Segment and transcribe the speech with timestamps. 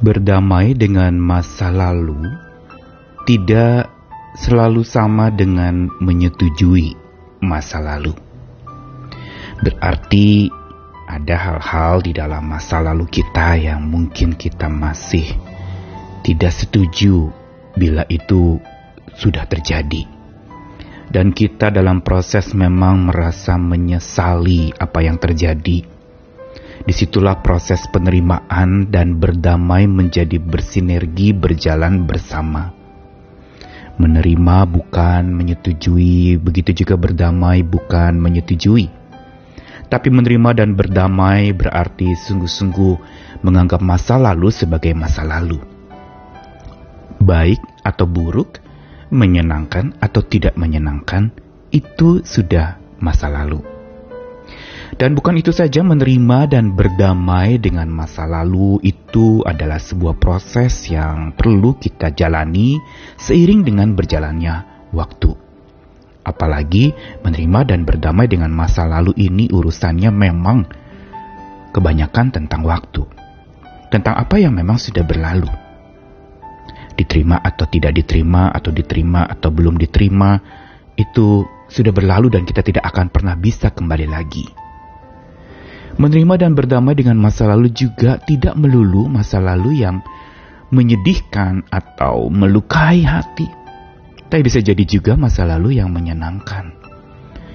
[0.00, 2.24] Berdamai dengan masa lalu
[3.28, 3.92] tidak
[4.32, 6.96] selalu sama dengan menyetujui
[7.44, 8.16] masa lalu.
[9.60, 10.48] Berarti
[11.04, 15.36] ada hal-hal di dalam masa lalu kita yang mungkin kita masih
[16.24, 17.28] tidak setuju
[17.76, 18.56] bila itu
[19.20, 20.08] sudah terjadi.
[21.12, 25.99] Dan kita dalam proses memang merasa menyesali apa yang terjadi
[26.80, 32.72] Di situlah proses penerimaan dan berdamai menjadi bersinergi berjalan bersama.
[34.00, 38.88] Menerima bukan menyetujui, begitu juga berdamai bukan menyetujui.
[39.92, 42.94] Tapi menerima dan berdamai berarti sungguh-sungguh
[43.44, 45.60] menganggap masa lalu sebagai masa lalu.
[47.20, 48.56] Baik atau buruk,
[49.12, 51.28] menyenangkan atau tidak menyenangkan,
[51.68, 53.79] itu sudah masa lalu.
[55.00, 61.32] Dan bukan itu saja menerima dan berdamai dengan masa lalu itu adalah sebuah proses yang
[61.32, 62.76] perlu kita jalani
[63.16, 65.32] seiring dengan berjalannya waktu.
[66.20, 66.92] Apalagi
[67.24, 70.68] menerima dan berdamai dengan masa lalu ini urusannya memang
[71.72, 73.08] kebanyakan tentang waktu.
[73.88, 75.48] Tentang apa yang memang sudah berlalu.
[77.00, 80.36] Diterima atau tidak diterima atau diterima atau belum diterima
[81.00, 84.59] itu sudah berlalu dan kita tidak akan pernah bisa kembali lagi.
[86.00, 90.00] Menerima dan berdamai dengan masa lalu juga tidak melulu masa lalu yang
[90.72, 93.44] menyedihkan atau melukai hati.
[94.32, 96.72] Tapi bisa jadi juga masa lalu yang menyenangkan.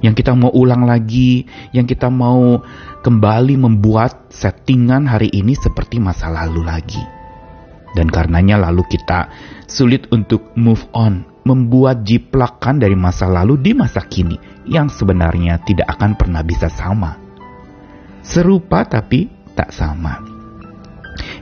[0.00, 1.44] Yang kita mau ulang lagi,
[1.76, 2.64] yang kita mau
[3.04, 7.04] kembali membuat settingan hari ini seperti masa lalu lagi.
[7.92, 9.28] Dan karenanya lalu kita
[9.68, 15.92] sulit untuk move on, membuat jiplakan dari masa lalu di masa kini yang sebenarnya tidak
[15.92, 17.28] akan pernah bisa sama
[18.24, 20.20] serupa tapi tak sama.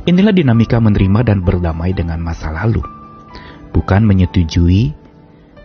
[0.08, 2.80] Inilah dinamika menerima dan berdamai dengan masa lalu.
[3.76, 4.96] Bukan menyetujui,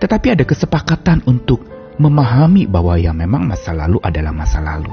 [0.04, 1.64] tetapi ada kesepakatan untuk
[1.96, 4.92] memahami bahwa yang memang masa lalu adalah masa lalu.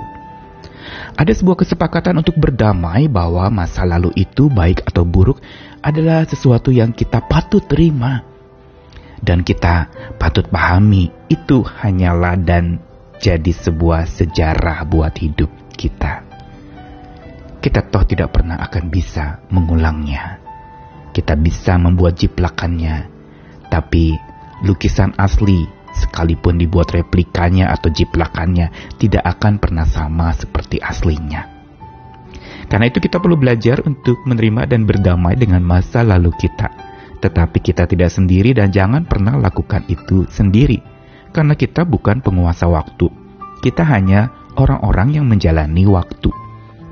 [1.19, 5.43] Ada sebuah kesepakatan untuk berdamai bahwa masa lalu itu baik atau buruk
[5.83, 8.23] adalah sesuatu yang kita patut terima.
[9.21, 12.81] Dan kita patut pahami itu hanyalah dan
[13.21, 16.29] jadi sebuah sejarah buat hidup kita.
[17.65, 20.37] Kita toh tidak pernah akan bisa mengulangnya.
[21.17, 23.09] Kita bisa membuat jiplakannya,
[23.73, 24.13] tapi
[24.69, 25.65] lukisan asli
[25.97, 28.71] sekalipun dibuat replikanya atau jiplakannya
[29.01, 31.49] tidak akan pernah sama seperti aslinya.
[32.71, 36.71] Karena itu kita perlu belajar untuk menerima dan berdamai dengan masa lalu kita.
[37.19, 40.79] Tetapi kita tidak sendiri dan jangan pernah lakukan itu sendiri.
[41.35, 43.11] Karena kita bukan penguasa waktu.
[43.61, 46.29] Kita hanya orang-orang yang menjalani waktu,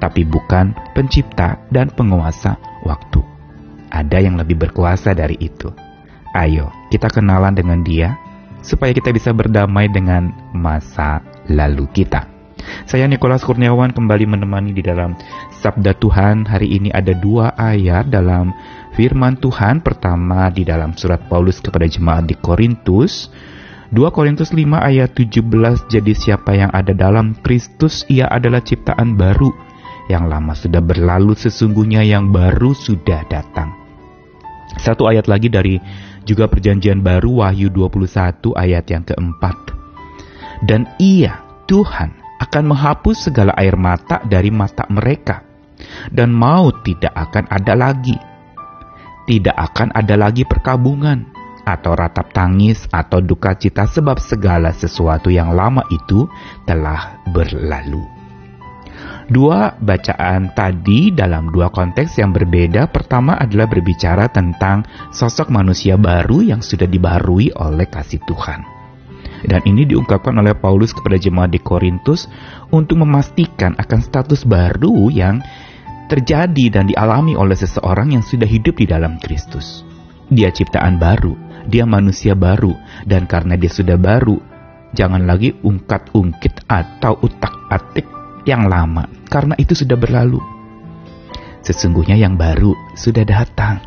[0.00, 2.56] tapi bukan pencipta dan penguasa
[2.88, 3.20] waktu.
[3.92, 5.68] Ada yang lebih berkuasa dari itu.
[6.32, 8.16] Ayo, kita kenalan dengan Dia
[8.60, 12.28] supaya kita bisa berdamai dengan masa lalu kita.
[12.84, 15.16] Saya Nikolas Kurniawan kembali menemani di dalam
[15.62, 16.44] Sabda Tuhan.
[16.44, 18.52] Hari ini ada dua ayat dalam
[18.92, 19.80] firman Tuhan.
[19.80, 23.30] Pertama di dalam surat Paulus kepada jemaat di Korintus
[23.88, 29.48] 2 Korintus 5 ayat 17 Jadi siapa yang ada dalam Kristus ia adalah ciptaan baru.
[30.12, 33.72] Yang lama sudah berlalu sesungguhnya yang baru sudah datang.
[34.76, 35.80] Satu ayat lagi dari
[36.28, 39.56] juga perjanjian baru Wahyu 21 ayat yang keempat.
[40.60, 42.12] Dan ia Tuhan
[42.44, 45.48] akan menghapus segala air mata dari mata mereka
[46.12, 48.18] Dan maut tidak akan ada lagi.
[49.24, 51.37] Tidak akan ada lagi perkabungan
[51.68, 56.24] atau ratap tangis atau duka cita sebab segala sesuatu yang lama itu
[56.64, 58.18] telah berlalu.
[59.28, 62.88] Dua bacaan tadi dalam dua konteks yang berbeda.
[62.88, 68.64] Pertama adalah berbicara tentang sosok manusia baru yang sudah dibarui oleh kasih Tuhan.
[69.44, 72.26] Dan ini diungkapkan oleh Paulus kepada jemaat di Korintus
[72.72, 75.44] untuk memastikan akan status baru yang
[76.08, 79.84] terjadi dan dialami oleh seseorang yang sudah hidup di dalam Kristus.
[80.32, 81.36] Dia ciptaan baru,
[81.68, 82.72] dia manusia baru
[83.04, 84.40] dan karena dia sudah baru,
[84.96, 88.08] jangan lagi ungkat-ungkit atau utak-atik
[88.48, 90.40] yang lama karena itu sudah berlalu.
[91.60, 93.84] Sesungguhnya yang baru sudah datang.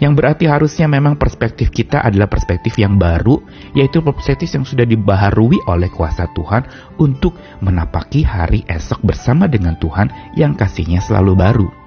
[0.00, 3.36] Yang berarti harusnya memang perspektif kita adalah perspektif yang baru,
[3.76, 6.64] yaitu perspektif yang sudah dibaharui oleh kuasa Tuhan
[6.96, 10.08] untuk menapaki hari esok bersama dengan Tuhan
[10.40, 11.79] yang kasihnya selalu baru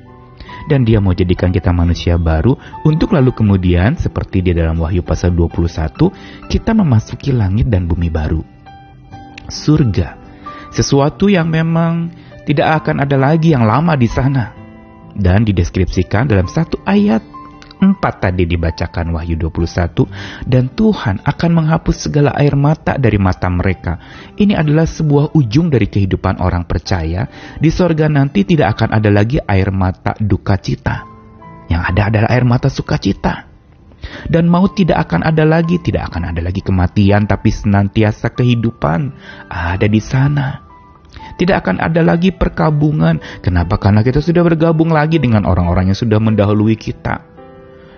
[0.70, 2.56] dan dia mau jadikan kita manusia baru
[2.88, 8.42] untuk lalu kemudian seperti di dalam Wahyu pasal 21 kita memasuki langit dan bumi baru.
[9.52, 10.16] Surga,
[10.72, 12.14] sesuatu yang memang
[12.44, 14.46] tidak akan ada lagi yang lama di sana.
[15.14, 17.22] dan dideskripsikan dalam satu ayat
[17.84, 24.00] 4 tadi dibacakan Wahyu 21 dan Tuhan akan menghapus segala air mata dari mata mereka.
[24.40, 27.28] Ini adalah sebuah ujung dari kehidupan orang percaya.
[27.60, 31.04] Di sorga nanti tidak akan ada lagi air mata duka cita.
[31.68, 33.52] Yang ada adalah air mata sukacita.
[34.28, 39.16] Dan maut tidak akan ada lagi, tidak akan ada lagi kematian, tapi senantiasa kehidupan
[39.48, 40.64] ada di sana.
[41.34, 43.42] Tidak akan ada lagi perkabungan.
[43.42, 43.82] Kenapa?
[43.82, 47.33] Karena kita sudah bergabung lagi dengan orang-orang yang sudah mendahului kita.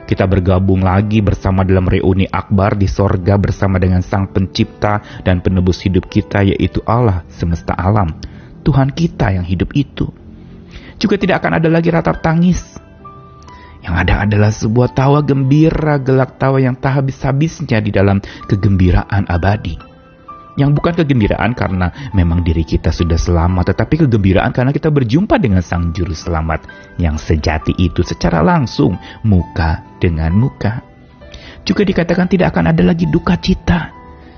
[0.05, 5.81] Kita bergabung lagi bersama dalam reuni akbar di sorga bersama dengan Sang Pencipta dan penebus
[5.81, 8.13] hidup kita yaitu Allah semesta alam.
[8.61, 10.05] Tuhan kita yang hidup itu.
[11.01, 12.61] Juga tidak akan ada lagi ratap tangis.
[13.81, 19.94] Yang ada adalah sebuah tawa gembira, gelak tawa yang tak habis-habisnya di dalam kegembiraan abadi
[20.55, 25.59] yang bukan kegembiraan karena memang diri kita sudah selamat, tetapi kegembiraan karena kita berjumpa dengan
[25.59, 28.95] Sang Juru Selamat yang sejati itu secara langsung,
[29.27, 30.83] muka dengan muka.
[31.67, 33.91] Juga dikatakan tidak akan ada lagi duka cita,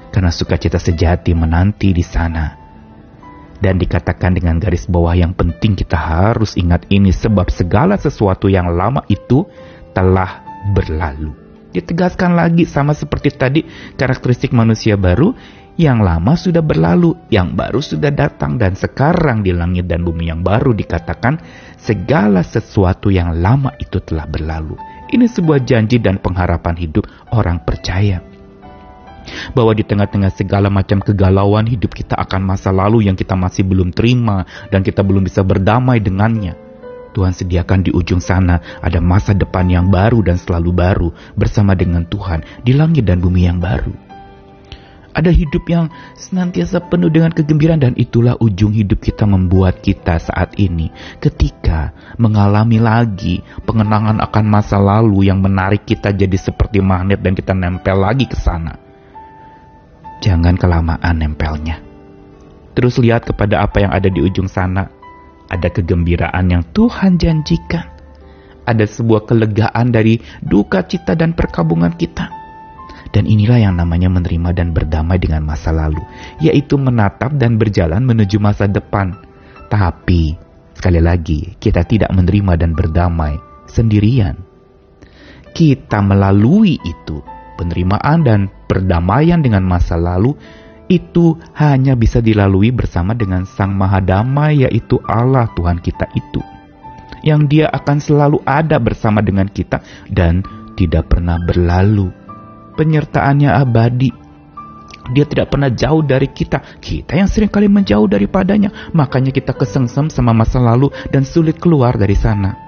[0.09, 2.57] karena sukacita sejati menanti di sana.
[3.57, 8.69] Dan dikatakan dengan garis bawah yang penting kita harus ingat ini sebab segala sesuatu yang
[8.69, 9.49] lama itu
[9.97, 10.45] telah
[10.77, 11.33] berlalu.
[11.73, 13.61] Ditegaskan lagi sama seperti tadi
[13.97, 15.33] karakteristik manusia baru
[15.77, 20.41] yang lama sudah berlalu, yang baru sudah datang, dan sekarang di langit dan bumi yang
[20.41, 21.37] baru dikatakan
[21.77, 24.73] segala sesuatu yang lama itu telah berlalu.
[25.07, 28.25] Ini sebuah janji dan pengharapan hidup orang percaya.
[29.53, 33.93] Bahwa di tengah-tengah segala macam kegalauan hidup kita akan masa lalu yang kita masih belum
[33.93, 36.57] terima dan kita belum bisa berdamai dengannya.
[37.13, 42.05] Tuhan sediakan di ujung sana ada masa depan yang baru dan selalu baru bersama dengan
[42.07, 44.06] Tuhan di langit dan bumi yang baru.
[45.17, 50.53] Ada hidup yang senantiasa penuh dengan kegembiraan dan itulah ujung hidup kita membuat kita saat
[50.61, 51.89] ini ketika
[52.21, 57.97] mengalami lagi pengenangan akan masa lalu yang menarik kita jadi seperti magnet dan kita nempel
[57.97, 58.77] lagi ke sana.
[60.21, 61.81] Jangan kelamaan nempelnya.
[62.77, 64.85] Terus lihat kepada apa yang ada di ujung sana.
[65.49, 67.89] Ada kegembiraan yang Tuhan janjikan.
[68.69, 72.46] Ada sebuah kelegaan dari duka cita dan perkabungan kita
[73.11, 76.01] dan inilah yang namanya menerima dan berdamai dengan masa lalu,
[76.43, 79.15] yaitu menatap dan berjalan menuju masa depan.
[79.67, 80.35] Tapi,
[80.75, 83.35] sekali lagi, kita tidak menerima dan berdamai
[83.67, 84.39] sendirian.
[85.51, 87.19] Kita melalui itu,
[87.57, 88.39] penerimaan dan
[88.69, 90.37] perdamaian dengan masa lalu
[90.87, 96.39] itu hanya bisa dilalui bersama dengan Sang Maha Damai yaitu Allah Tuhan kita itu.
[97.25, 100.45] Yang dia akan selalu ada bersama dengan kita dan
[100.79, 102.13] tidak pernah berlalu
[102.77, 104.27] penyertaannya abadi.
[105.07, 106.79] Dia tidak pernah jauh dari kita.
[106.83, 108.91] Kita yang sering kali menjauh daripadanya.
[108.91, 112.67] Makanya kita kesengsem sama masa lalu dan sulit keluar dari sana.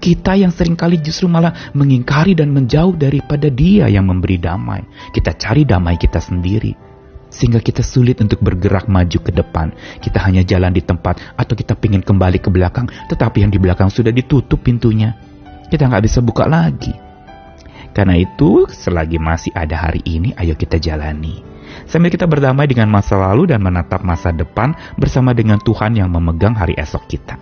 [0.00, 4.84] Kita yang sering kali justru malah mengingkari dan menjauh daripada dia yang memberi damai.
[5.12, 6.72] Kita cari damai kita sendiri.
[7.28, 9.74] Sehingga kita sulit untuk bergerak maju ke depan.
[9.98, 12.86] Kita hanya jalan di tempat atau kita ingin kembali ke belakang.
[13.10, 15.12] Tetapi yang di belakang sudah ditutup pintunya.
[15.66, 16.94] Kita nggak bisa buka lagi.
[17.94, 21.40] Karena itu, selagi masih ada hari ini, ayo kita jalani.
[21.86, 26.58] Sambil kita berdamai dengan masa lalu dan menatap masa depan bersama dengan Tuhan yang memegang
[26.58, 27.38] hari esok kita.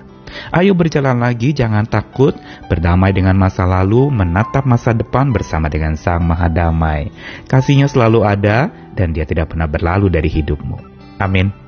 [0.52, 2.32] Ayo berjalan lagi, jangan takut,
[2.68, 7.12] berdamai dengan masa lalu, menatap masa depan bersama dengan Sang Maha Damai.
[7.44, 10.76] Kasihnya selalu ada dan dia tidak pernah berlalu dari hidupmu.
[11.20, 11.61] Amin.